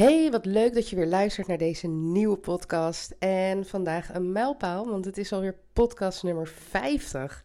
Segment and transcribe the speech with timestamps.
[0.00, 3.14] Hey, wat leuk dat je weer luistert naar deze nieuwe podcast.
[3.18, 7.44] En vandaag een mijlpaal, want het is alweer podcast nummer 50.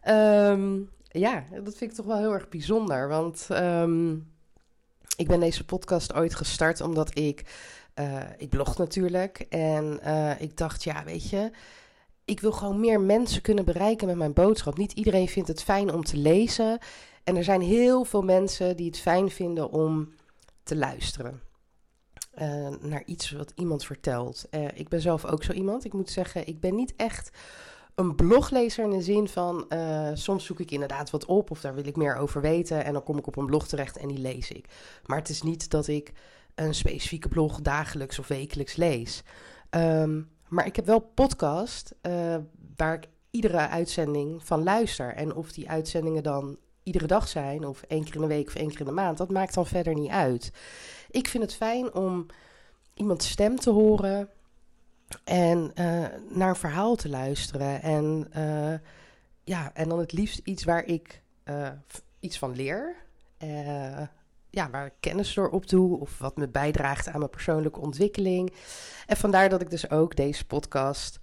[0.00, 3.08] Ehm, ja, dat vind ik toch wel heel erg bijzonder.
[3.08, 4.12] Want ehm,
[5.16, 7.44] ik ben deze podcast ooit gestart omdat ik.
[7.94, 9.46] Uh, ik blog natuurlijk.
[9.48, 11.50] En uh, ik dacht, ja, weet je.
[12.24, 14.76] Ik wil gewoon meer mensen kunnen bereiken met mijn boodschap.
[14.76, 16.78] Niet iedereen vindt het fijn om te lezen.
[17.24, 20.14] En er zijn heel veel mensen die het fijn vinden om
[20.62, 21.49] te luisteren.
[22.38, 24.46] Uh, naar iets wat iemand vertelt.
[24.50, 25.84] Uh, ik ben zelf ook zo iemand.
[25.84, 27.30] Ik moet zeggen, ik ben niet echt
[27.94, 31.74] een bloglezer in de zin van uh, soms zoek ik inderdaad wat op of daar
[31.74, 34.18] wil ik meer over weten en dan kom ik op een blog terecht en die
[34.18, 34.66] lees ik.
[35.06, 36.12] Maar het is niet dat ik
[36.54, 39.22] een specifieke blog dagelijks of wekelijks lees.
[39.70, 41.94] Um, maar ik heb wel podcast
[42.76, 45.14] waar ik iedere uitzending van luister.
[45.14, 48.54] En of die uitzendingen dan iedere dag zijn, of één keer in de week of
[48.54, 50.52] één keer in de maand, dat maakt dan verder niet uit.
[51.10, 52.26] Ik vind het fijn om
[52.94, 54.28] iemands stem te horen
[55.24, 57.82] en uh, naar een verhaal te luisteren.
[57.82, 58.78] En, uh,
[59.44, 61.68] ja, en dan het liefst iets waar ik uh,
[62.20, 62.94] iets van leer.
[64.50, 68.52] ja, waar ik kennis door opdoe of wat me bijdraagt aan mijn persoonlijke ontwikkeling.
[69.06, 71.18] En vandaar dat ik dus ook deze podcast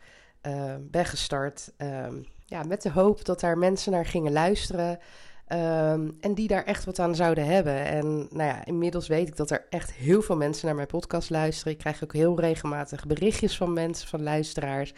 [0.80, 1.72] ben gestart.
[2.46, 5.00] ja, met de hoop dat daar mensen naar gingen luisteren.
[5.54, 7.86] Um, en die daar echt wat aan zouden hebben.
[7.86, 11.30] En nou ja, inmiddels weet ik dat er echt heel veel mensen naar mijn podcast
[11.30, 11.74] luisteren.
[11.74, 14.94] Ik krijg ook heel regelmatig berichtjes van mensen, van luisteraars.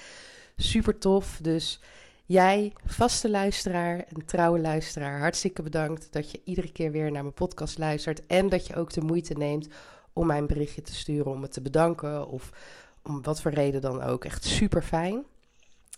[0.55, 1.39] Super tof.
[1.41, 1.81] Dus
[2.25, 7.33] jij, vaste luisteraar en trouwe luisteraar, hartstikke bedankt dat je iedere keer weer naar mijn
[7.33, 8.25] podcast luistert.
[8.25, 9.67] En dat je ook de moeite neemt
[10.13, 12.27] om mij een berichtje te sturen, om me te bedanken.
[12.27, 12.49] Of
[13.03, 14.25] om wat voor reden dan ook.
[14.25, 15.23] Echt super fijn.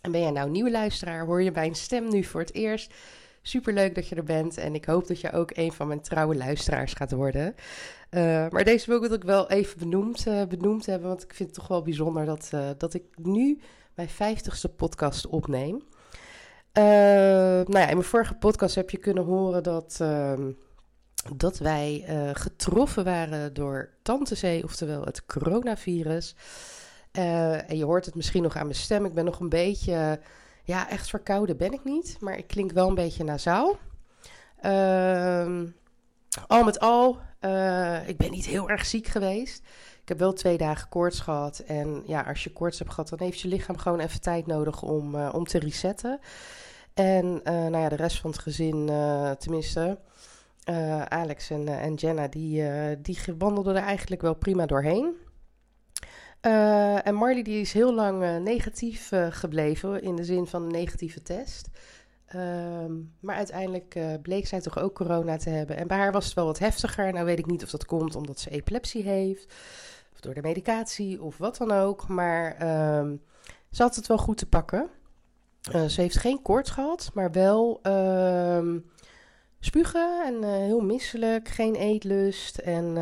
[0.02, 1.26] En ben jij nou nieuwe luisteraar?
[1.26, 2.94] Hoor je mijn stem nu voor het eerst?
[3.42, 6.02] Super leuk dat je er bent en ik hoop dat je ook een van mijn
[6.02, 7.56] trouwe luisteraars gaat worden.
[8.12, 11.58] Uh, maar deze wil ik wel even benoemd, uh, benoemd hebben, want ik vind het
[11.58, 13.62] toch wel bijzonder dat, uh, dat ik nu
[13.94, 15.84] mijn vijftigste podcast opneem.
[16.74, 20.52] nou ja, in mijn vorige podcast heb je kunnen horen dat, ehm,
[21.36, 22.04] dat wij
[22.34, 26.36] getroffen waren door Tante Zee, oftewel het coronavirus.
[27.12, 30.20] en je hoort het misschien nog aan mijn stem, ik ben nog een beetje
[30.64, 33.78] ja, echt verkouden ben ik niet, maar ik klink wel een beetje nasaal.
[34.66, 35.62] Uh,
[36.48, 39.64] al met al, uh, ik ben niet heel erg ziek geweest.
[40.02, 41.60] Ik heb wel twee dagen koorts gehad.
[41.60, 44.82] En ja, als je koorts hebt gehad, dan heeft je lichaam gewoon even tijd nodig
[44.82, 46.20] om, uh, om te resetten.
[46.94, 48.86] En uh, nou ja, de rest van het gezin,
[49.38, 50.00] tenminste,
[51.08, 52.64] Alex en, en Jenna, die,
[53.02, 55.16] die wandelden er eigenlijk wel prima doorheen.
[56.42, 60.62] Uh, en Marley die is heel lang uh, negatief uh, gebleven, in de zin van
[60.62, 61.70] een negatieve test.
[62.26, 65.78] Ehm, maar uiteindelijk bleek zij toch ook corona te hebben.
[65.78, 67.14] En bij haar was het wel wat heftiger.
[67.14, 69.54] Nou weet ik niet of dat komt omdat ze epilepsie heeft,
[70.14, 72.08] of door de medicatie, of wat dan ook.
[72.08, 73.16] Maar ehm,
[73.72, 74.90] ze had het wel goed te pakken.
[75.88, 78.80] ze heeft geen koorts gehad, maar wel ehm,
[79.60, 82.98] spugen en heel misselijk, geen eetlust en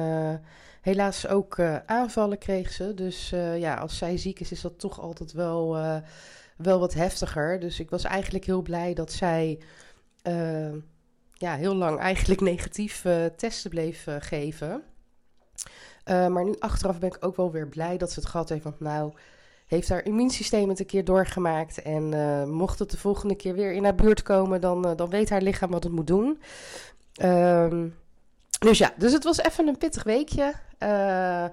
[0.90, 2.94] helaas ook uh, aanvallen kreeg ze.
[2.94, 5.98] Dus uh, ja, als zij ziek is, is dat toch altijd wel, uh,
[6.58, 7.60] wel wat heftiger.
[7.60, 9.60] Dus ik was eigenlijk heel blij dat zij
[11.34, 13.06] ja, heel lang eigenlijk negatief
[13.36, 14.84] testen bleef geven.
[16.06, 18.64] maar nu achteraf ben ik ook wel weer blij dat ze het gehad heeft.
[18.64, 19.14] Want nou
[19.68, 21.82] heeft haar immuunsysteem het een keer doorgemaakt.
[21.82, 22.10] En
[22.50, 25.72] mocht het de volgende keer weer in haar buurt komen, dan, dan weet haar lichaam
[25.72, 26.42] wat het moet doen.
[27.22, 27.96] Um,
[28.60, 30.54] dus ja, dus het was even een pittig weekje.
[30.80, 31.46] Uh,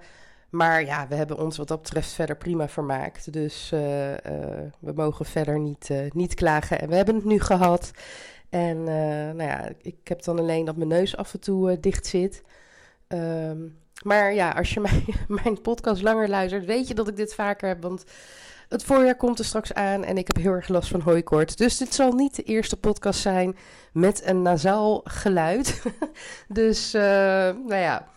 [0.51, 3.33] maar ja, we hebben ons wat dat betreft verder prima vermaakt.
[3.33, 4.17] Dus uh, uh,
[4.79, 6.81] we mogen verder niet, niet klagen.
[6.81, 7.91] En we hebben het nu gehad.
[8.49, 12.43] En nou ja, ik heb dan alleen dat mijn neus af en toe dicht zit.
[13.09, 15.05] Um, maar ja, als je
[15.43, 17.83] mijn podcast langer luistert, weet je dat ik dit vaker heb.
[17.83, 18.05] Want
[18.69, 21.57] het voorjaar komt er straks aan en ik heb heel erg last van hooikoorts.
[21.57, 23.57] Dus dit zal niet de eerste podcast zijn
[23.93, 25.83] met een nasaal geluid.
[26.49, 28.09] dus, uh, nou ja,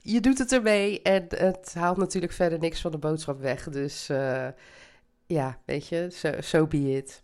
[0.00, 3.68] je doet het ermee en het haalt natuurlijk verder niks van de boodschap weg.
[3.68, 4.46] Dus, uh,
[5.26, 7.22] ja, weet je, zo so, be it.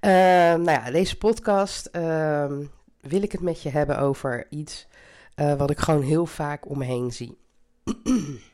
[0.00, 2.62] Uh, nou ja, deze podcast ehm,
[3.00, 4.86] wil ik het met je hebben over iets
[5.34, 7.38] wat ik gewoon heel vaak om me heen zie.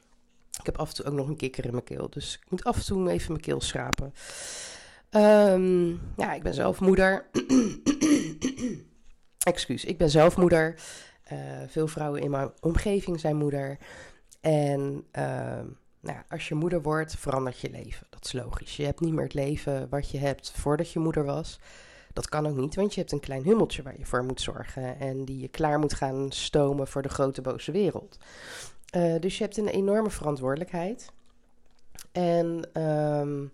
[0.71, 2.11] Heb af en toe ook nog een kikker in mijn keel.
[2.11, 4.15] Dus ik moet af en toe even mijn keel schrapen.
[5.11, 7.31] Ehm, ja, ik ben zelf moeder.
[9.53, 10.81] Excuus, ik ben zelf moeder.
[11.25, 13.79] Eh, veel vrouwen in mijn omgeving zijn moeder.
[14.41, 15.67] En ehm,
[16.01, 18.07] nou, als je moeder wordt, verandert je leven.
[18.11, 18.77] Dat is logisch.
[18.77, 21.59] Je hebt niet meer het leven wat je hebt voordat je moeder was.
[22.13, 24.99] Dat kan ook niet, want je hebt een klein hummeltje waar je voor moet zorgen.
[24.99, 28.19] En die je klaar moet gaan stomen voor de grote boze wereld.
[28.97, 31.13] Uh, dus je hebt een enorme verantwoordelijkheid.
[32.13, 32.47] En
[32.83, 33.53] um,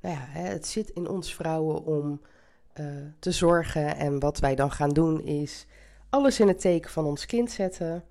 [0.00, 2.20] nou ja, het zit in ons vrouwen om
[2.80, 2.86] uh,
[3.18, 3.96] te zorgen.
[3.96, 5.66] En wat wij dan gaan doen is
[6.08, 8.04] alles in het teken van ons kind zetten.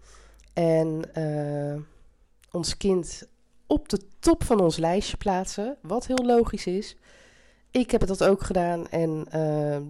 [0.54, 1.82] En uh,
[2.52, 3.28] ons kind
[3.68, 5.78] op de top van ons lijstje plaatsen.
[5.82, 6.98] Wat heel logisch is.
[7.72, 9.28] Ik heb dat ook gedaan en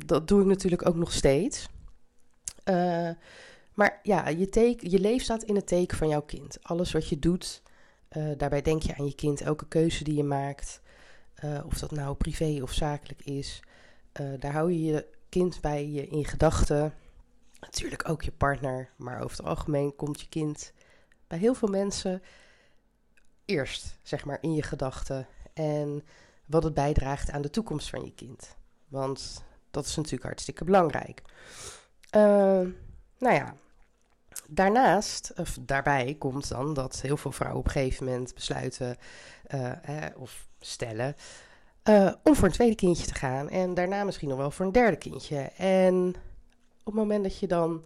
[0.06, 1.69] dat doe ik natuurlijk ook nog steeds.
[3.77, 6.63] Maar ja, je, je leven staat in het teken van jouw kind.
[6.63, 7.62] Alles wat je doet,
[8.18, 9.41] uh, daarbij denk je aan je kind.
[9.41, 10.81] Elke keuze die je maakt,
[11.65, 13.59] of dat nou privé of zakelijk is,
[14.39, 16.94] daar hou je je kind bij je in gedachten.
[17.59, 20.74] Natuurlijk ook je partner, maar over het algemeen komt je kind
[21.27, 22.21] bij heel veel mensen
[23.45, 25.27] eerst, zeg maar, in je gedachten.
[25.53, 26.03] En
[26.45, 28.56] wat het bijdraagt aan de toekomst van je kind.
[28.88, 31.21] Want dat is natuurlijk hartstikke belangrijk.
[33.19, 33.56] Nou ja,
[34.47, 38.97] daarnaast, of daarbij komt dan dat heel veel vrouwen op een gegeven moment besluiten
[39.53, 39.71] uh,
[40.15, 41.15] of stellen
[41.83, 43.49] uh, om voor een tweede kindje te gaan.
[43.49, 45.39] En daarna misschien nog wel voor een derde kindje.
[45.57, 46.07] En
[46.79, 47.85] op het moment dat je dan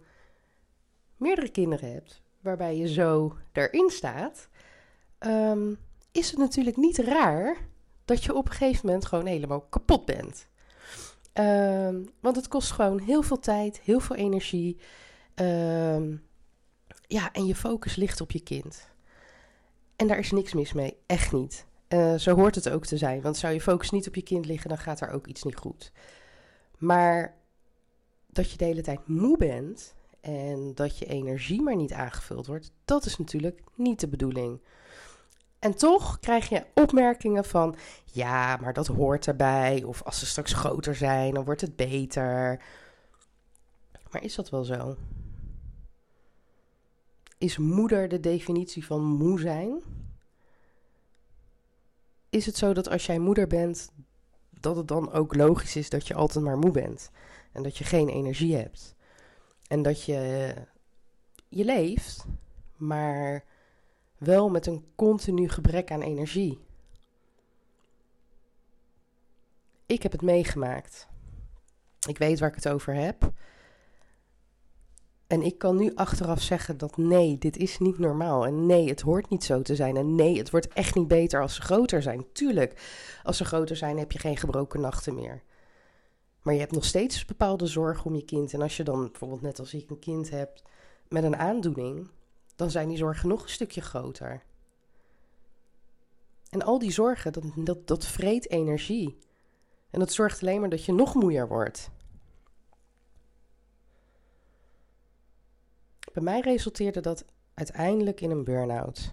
[1.16, 4.48] meerdere kinderen hebt, waarbij je zo erin staat,
[5.20, 5.78] um,
[6.12, 7.56] is het natuurlijk niet raar
[8.04, 10.46] dat je op een gegeven moment gewoon helemaal kapot bent.
[11.34, 14.80] Um, want het kost gewoon heel veel tijd, heel veel energie.
[15.34, 16.22] Um,
[17.12, 18.88] ja, en je focus ligt op je kind.
[19.96, 21.66] En daar is niks mis mee, echt niet.
[21.88, 24.46] Uh, zo hoort het ook te zijn, want zou je focus niet op je kind
[24.46, 25.92] liggen, dan gaat er ook iets niet goed.
[26.78, 27.34] Maar
[28.26, 32.72] dat je de hele tijd moe bent en dat je energie maar niet aangevuld wordt,
[32.84, 34.60] dat is natuurlijk niet de bedoeling.
[35.58, 39.82] En toch krijg je opmerkingen van: ja, maar dat hoort erbij.
[39.82, 42.62] Of als ze straks groter zijn, dan wordt het beter.
[44.10, 44.96] Maar is dat wel zo?
[47.42, 49.82] Is moeder de definitie van moe zijn?
[52.30, 53.92] Is het zo dat als jij moeder bent,
[54.50, 57.10] dat het dan ook logisch is dat je altijd maar moe bent?
[57.52, 58.94] En dat je geen energie hebt?
[59.66, 60.54] En dat je,
[61.48, 62.24] je leeft,
[62.76, 63.44] maar
[64.18, 66.58] wel met een continu gebrek aan energie.
[69.86, 71.08] Ik heb het meegemaakt.
[72.08, 73.32] Ik weet waar ik het over heb.
[75.32, 78.46] En ik kan nu achteraf zeggen dat nee, dit is niet normaal.
[78.46, 79.96] En nee, het hoort niet zo te zijn.
[79.96, 82.26] En nee, het wordt echt niet beter als ze groter zijn.
[82.32, 82.80] Tuurlijk,
[83.22, 85.42] als ze groter zijn heb je geen gebroken nachten meer.
[86.42, 88.52] Maar je hebt nog steeds bepaalde zorgen om je kind.
[88.52, 90.62] En als je dan bijvoorbeeld net als ik een kind hebt
[91.08, 92.08] met een aandoening,
[92.56, 94.42] dan zijn die zorgen nog een stukje groter.
[96.50, 99.18] En al die zorgen, dat, dat, dat vreet energie.
[99.90, 101.90] En dat zorgt alleen maar dat je nog moeier wordt.
[106.12, 107.24] Bij mij resulteerde dat
[107.54, 109.12] uiteindelijk in een burn-out.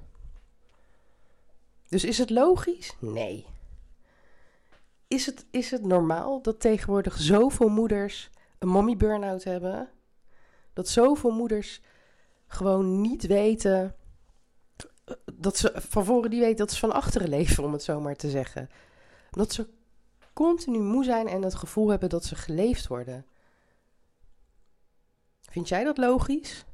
[1.87, 2.95] Dus is het logisch?
[2.99, 3.45] Nee.
[5.07, 9.89] Is het, is het normaal dat tegenwoordig zoveel moeders een mommy burn-out hebben?
[10.73, 11.81] Dat zoveel moeders
[12.47, 13.95] gewoon niet weten.
[15.33, 18.15] Dat ze van voren die weten dat ze van achteren leven, om het zo maar
[18.15, 18.69] te zeggen.
[19.31, 19.67] Dat ze
[20.33, 23.25] continu moe zijn en het gevoel hebben dat ze geleefd worden.
[25.41, 26.65] Vind jij dat logisch?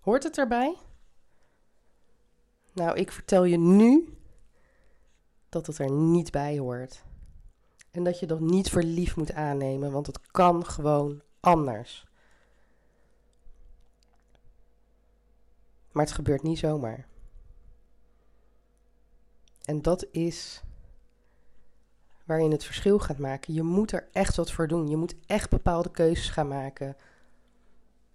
[0.00, 0.76] Hoort het erbij?
[2.72, 4.18] Nou, ik vertel je nu
[5.48, 7.04] dat het er niet bij hoort.
[7.90, 12.06] En dat je dat niet voor lief moet aannemen, want het kan gewoon anders.
[15.92, 17.06] Maar het gebeurt niet zomaar.
[19.64, 20.62] En dat is
[22.24, 23.54] waar je het verschil gaat maken.
[23.54, 24.88] Je moet er echt wat voor doen.
[24.88, 26.96] Je moet echt bepaalde keuzes gaan maken.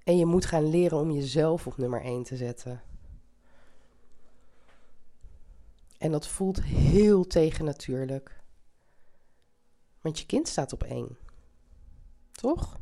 [0.05, 2.81] En je moet gaan leren om jezelf op nummer 1 te zetten.
[5.97, 8.43] En dat voelt heel tegennatuurlijk.
[10.01, 11.17] Want je kind staat op één.
[12.31, 12.79] Toch?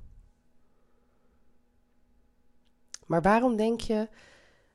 [3.05, 4.09] Maar waarom denk je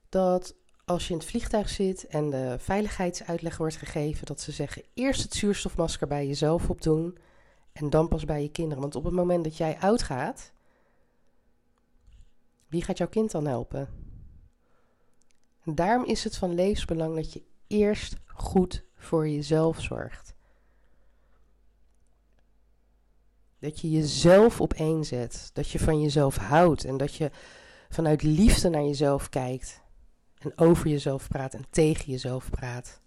[0.08, 4.82] dat als je in het vliegtuig zit en de veiligheidsuitleg wordt gegeven, dat ze zeggen
[4.94, 7.18] eerst het zuurstofmasker bij jezelf opdoen
[7.72, 8.82] en dan pas bij je kinderen.
[8.82, 10.52] Want op het moment dat jij uitgaat,
[12.68, 13.88] wie gaat jouw kind dan helpen?
[15.64, 20.34] En daarom is het van levensbelang dat je eerst goed voor jezelf zorgt.
[23.58, 25.50] Dat je jezelf op één zet.
[25.52, 26.84] Dat je van jezelf houdt.
[26.84, 27.30] En dat je
[27.88, 29.82] vanuit liefde naar jezelf kijkt.
[30.38, 33.00] En over jezelf praat en tegen jezelf praat.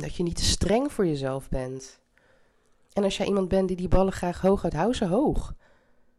[0.00, 2.00] Dat je niet te streng voor jezelf bent.
[2.92, 5.54] En als jij iemand bent die die ballen graag hoog houdt, hou ze hoog.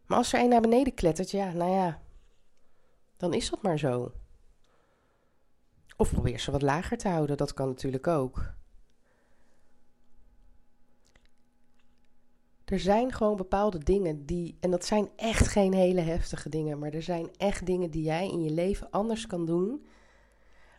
[0.08, 2.00] Maar als er een naar beneden klettert, ja, nou ja,
[3.16, 4.12] dan is dat maar zo.
[5.96, 8.52] Of probeer ze wat lager te houden, dat kan natuurlijk ook.
[12.64, 16.92] Er zijn gewoon bepaalde dingen die, en dat zijn echt geen hele heftige dingen, maar
[16.92, 19.86] er zijn echt dingen die jij in je leven anders kan doen,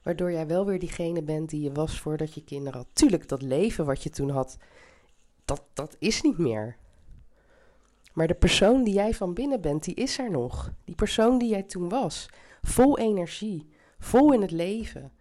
[0.03, 2.95] waardoor jij wel weer diegene bent die je was voordat je kinderen had.
[2.95, 4.57] Tuurlijk, dat leven wat je toen had,
[5.45, 6.77] dat, dat is niet meer.
[8.19, 10.71] Maar de persoon die jij van binnen bent, die is er nog.
[10.83, 12.29] Die persoon die jij toen was.
[12.61, 15.11] Vol energie, vol in het leven.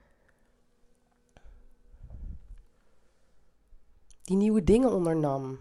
[4.22, 5.58] Die nieuwe dingen ondernam.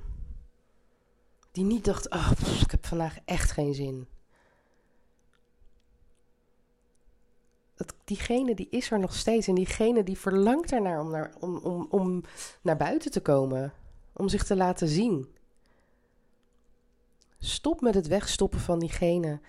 [1.51, 4.07] Die niet dacht, oh, ik heb vandaag echt geen zin.
[7.75, 9.47] Dat, diegene die is er nog steeds.
[9.47, 12.23] En diegene die verlangt ernaar om naar, om, om, om
[12.61, 13.73] naar buiten te komen.
[14.13, 15.35] Om zich te laten zien.
[17.37, 19.39] Stop met het wegstoppen van diegene.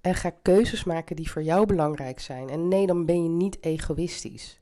[0.00, 2.48] En ga keuzes maken die voor jou belangrijk zijn.
[2.48, 4.60] En nee, dan ben je niet egoïstisch.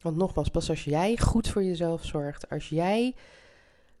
[0.00, 3.14] Want nogmaals, pas als jij goed voor jezelf zorgt, als jij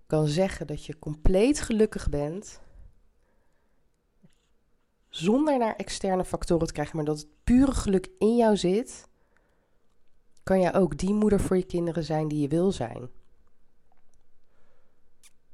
[0.06, 2.60] kan zeggen dat je compleet gelukkig bent,
[5.08, 9.08] zonder naar externe factoren te krijgen, maar dat het pure geluk in jou zit,
[10.42, 13.08] kan jij ook die moeder voor je kinderen zijn die je wil zijn.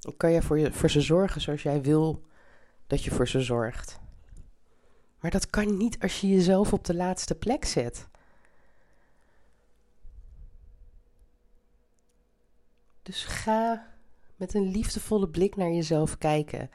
[0.03, 2.23] Dan kan je voor, je voor ze zorgen zoals jij wil
[2.87, 4.01] dat je voor ze zorgt.
[5.21, 8.09] Maar dat kan niet als je jezelf op de laatste plek zet.
[13.03, 13.95] Dus ga
[14.37, 16.71] met een liefdevolle blik naar jezelf kijken.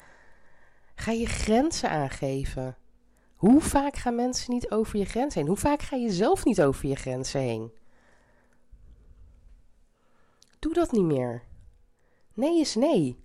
[0.96, 2.78] Ga je grenzen aangeven.
[3.36, 5.48] Hoe vaak gaan mensen niet over je grens heen?
[5.48, 7.72] Hoe vaak ga je zelf niet over je grenzen heen?
[10.60, 11.42] Doe dat niet meer.
[12.38, 13.24] Nee is nee.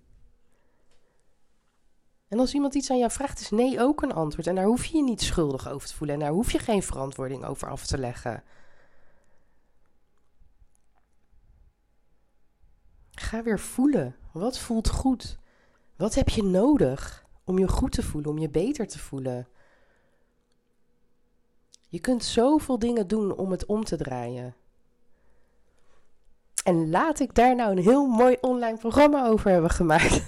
[2.27, 4.47] En als iemand iets aan jou vraagt, is nee ook een antwoord.
[4.47, 6.15] En daar hoef je je niet schuldig over te voelen.
[6.15, 8.43] En daar hoef je geen verantwoording over af te leggen.
[13.11, 14.15] Ga weer voelen.
[14.31, 15.37] Wat voelt goed?
[15.95, 19.47] Wat heb je nodig om je goed te voelen, om je beter te voelen?
[21.89, 24.55] Je kunt zoveel dingen doen om het om te draaien.
[26.63, 30.23] En laat ik daar nou een heel mooi online programma over hebben gemaakt.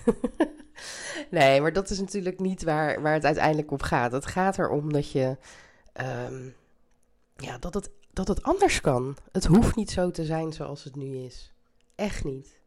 [1.30, 4.12] nee, maar dat is natuurlijk niet waar, waar het uiteindelijk op gaat.
[4.12, 5.38] Het gaat erom dat je.
[6.30, 6.56] Um,
[7.36, 9.18] ja, dat het, dat het anders kan.
[9.32, 11.54] Het hoeft niet zo te zijn zoals het nu is.
[11.96, 12.60] Echt niet.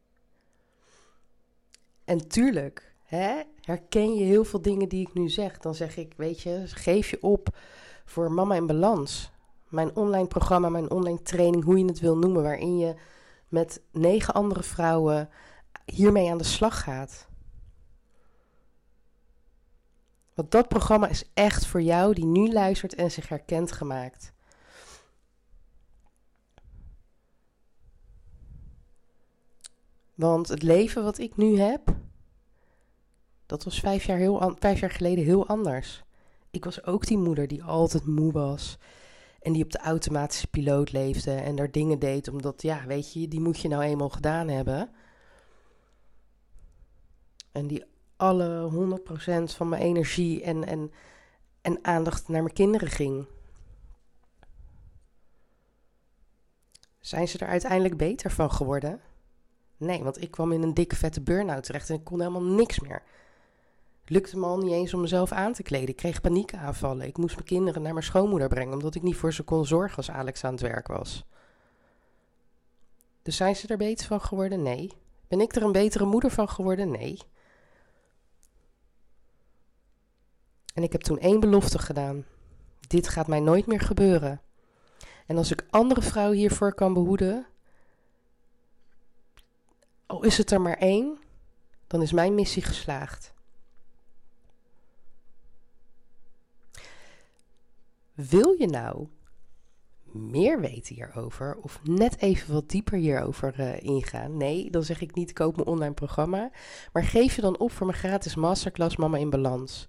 [2.05, 2.93] En tuurlijk,
[3.61, 5.57] herken je heel veel dingen die ik nu zeg.
[5.57, 7.57] Dan zeg ik, weet je, geef je op
[8.05, 9.31] voor Mama in Balans.
[9.67, 12.95] Mijn online programma, mijn online training, hoe je het wil noemen, waarin je
[13.49, 15.29] met negen andere vrouwen
[15.85, 17.27] hiermee aan de slag gaat.
[20.33, 24.33] Want dat programma is echt voor jou die nu luistert en zich herkent gemaakt.
[30.15, 31.95] Want het leven wat ik nu heb,
[33.45, 36.03] dat was vijf jaar, heel vijf jaar geleden heel anders.
[36.51, 38.77] Ik was ook die moeder die altijd moe was.
[39.41, 43.27] En die op de automatische piloot leefde en daar dingen deed omdat, ja, weet je,
[43.27, 44.89] die moet je nou eenmaal gedaan hebben.
[47.51, 47.83] En die
[48.15, 48.69] alle
[49.49, 50.91] 100% van mijn energie en, en,
[51.61, 53.25] en aandacht naar mijn kinderen ging.
[56.99, 59.01] Zijn ze er uiteindelijk beter van geworden?
[59.77, 62.79] Nee, want ik kwam in een dikke vette burn-out terecht en ik kon helemaal niks
[62.79, 63.03] meer.
[64.11, 65.89] Lukte me al niet eens om mezelf aan te kleden.
[65.89, 67.07] Ik kreeg paniekaanvallen.
[67.07, 69.97] Ik moest mijn kinderen naar mijn schoonmoeder brengen omdat ik niet voor ze kon zorgen
[69.97, 71.25] als Alex aan het werk was.
[73.21, 74.61] Dus zijn ze er beter van geworden?
[74.61, 74.91] Nee.
[75.27, 76.91] Ben ik er een betere moeder van geworden?
[76.91, 77.19] Nee.
[80.73, 82.25] En ik heb toen één belofte gedaan.
[82.87, 84.41] Dit gaat mij nooit meer gebeuren.
[85.25, 87.47] En als ik andere vrouwen hiervoor kan behoeden,
[90.05, 91.17] al is het er maar één,
[91.87, 93.33] dan is mijn missie geslaagd.
[98.27, 99.07] Wil je nou
[100.03, 104.37] meer weten hierover of net even wat dieper hierover uh, ingaan?
[104.37, 106.51] Nee, dan zeg ik niet koop mijn online programma,
[106.93, 109.87] maar geef je dan op voor mijn gratis masterclass Mama in Balans.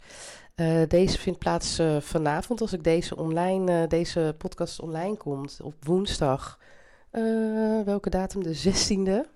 [0.56, 5.84] Uh, deze vindt plaats uh, vanavond als ik deze, online, deze podcast online komt op
[5.84, 6.58] woensdag.
[7.84, 8.42] welke datum?
[8.42, 9.28] De 16e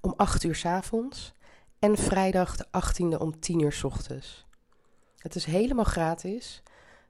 [0.00, 1.34] om 8 uur s avonds
[1.78, 4.46] en vrijdag de 18e om 10 uur s ochtends.
[5.18, 6.62] Het is helemaal gratis.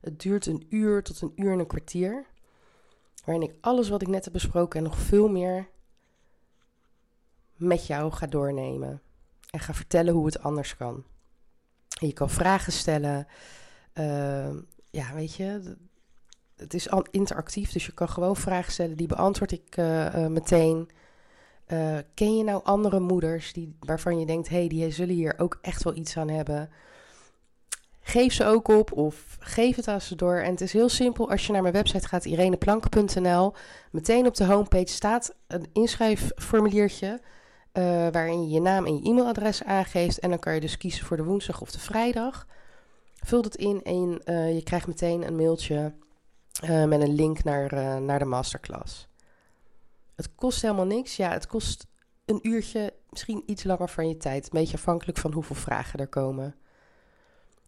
[0.03, 2.27] Het duurt een uur tot een uur en een kwartier.
[3.25, 5.69] Waarin ik alles wat ik net heb besproken en nog veel meer
[7.57, 9.03] met jou ga doornemen.
[9.51, 11.05] En ga vertellen hoe het anders kan.
[12.01, 13.27] En je kan vragen stellen.
[13.95, 14.51] Uh,
[14.91, 15.77] ja, weet je,
[16.57, 18.97] het is interactief, dus je kan gewoon vragen stellen.
[18.97, 20.91] Die beantwoord ik uh, uh, meteen.
[21.69, 25.39] Uh, ken je nou andere moeders die, waarvan je denkt, hé, hey, die zullen hier
[25.39, 26.71] ook echt wel iets aan hebben?
[28.13, 30.37] Geef ze ook op of geef het aan ze door.
[30.37, 31.31] En het is heel simpel.
[31.31, 33.53] Als je naar mijn website gaat, ireneplank.nl,
[33.91, 37.21] meteen op de homepage staat een inschrijfformuliertje.
[37.73, 40.19] Uh, waarin je je naam en je e-mailadres aangeeft.
[40.19, 42.47] En dan kan je dus kiezen voor de woensdag of de vrijdag.
[43.25, 45.95] Vul het in en uh, je krijgt meteen een mailtje
[46.65, 49.09] uh, met een link naar, naar de masterclass.
[50.15, 51.17] Het kost helemaal niks.
[51.17, 51.87] Ja, het kost
[52.25, 54.45] een uurtje, misschien iets langer van je tijd.
[54.45, 56.57] Een beetje afhankelijk van hoeveel vragen er komen.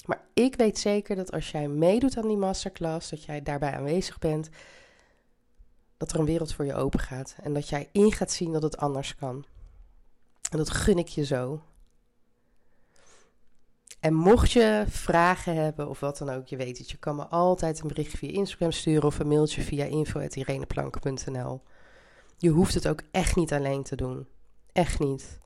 [0.04, 4.18] Maar ik weet zeker dat als jij meedoet aan die masterclass, dat jij daarbij aanwezig
[4.18, 4.48] bent,
[5.96, 7.36] dat er een wereld voor je open gaat.
[7.42, 9.44] En dat jij in gaat zien dat het anders kan.
[10.50, 11.62] En dat gun ik je zo.
[14.00, 17.26] En mocht je vragen hebben of wat dan ook, je weet het, je kan me
[17.26, 21.62] altijd een bericht via Instagram sturen of een mailtje via info.ireneplanken.nl.
[22.38, 24.28] Je hoeft het ook echt niet alleen te doen.
[24.72, 25.38] Echt niet.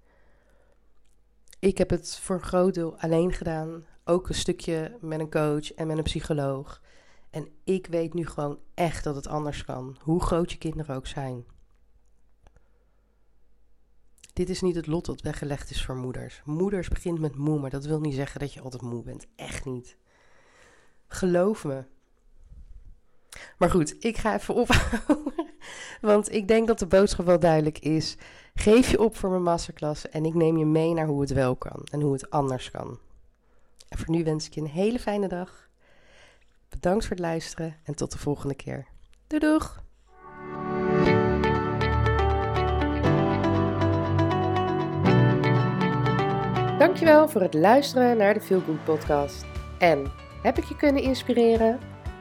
[1.58, 3.86] Ik heb het voor een groot deel alleen gedaan.
[4.04, 6.82] Ook een stukje met een coach en met een psycholoog.
[7.30, 9.96] En ik weet nu gewoon echt dat het anders kan.
[10.00, 11.44] Hoe groot je kinderen ook zijn.
[14.32, 16.42] Dit is niet het lot dat weggelegd is voor moeders.
[16.44, 19.26] Moeders begint met moe, maar dat wil niet zeggen dat je altijd moe bent.
[19.36, 19.96] Echt niet.
[21.06, 21.84] Geloof me.
[23.58, 25.46] Maar goed, ik ga even ophouden.
[26.00, 28.16] Want ik denk dat de boodschap wel duidelijk is.
[28.54, 31.56] Geef je op voor mijn masterclass en ik neem je mee naar hoe het wel
[31.56, 32.98] kan en hoe het anders kan.
[33.88, 35.68] En voor nu wens ik je een hele fijne dag.
[36.68, 38.86] Bedankt voor het luisteren en tot de volgende keer.
[39.26, 39.82] Doei doeg!
[46.78, 49.44] Dankjewel voor het luisteren naar de Feel Good podcast.
[49.78, 51.78] En heb ik je kunnen inspireren?